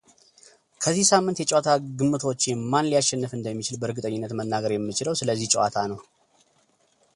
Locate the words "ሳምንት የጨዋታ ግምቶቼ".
1.09-2.43